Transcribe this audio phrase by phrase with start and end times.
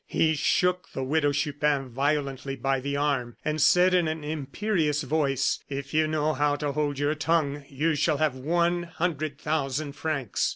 [0.07, 5.59] He shook the Widow Chupin violently by the arm, and said, in an imperious voice:
[5.69, 10.49] "If you know how to hold your tongue you shall have one hundred thousand francs."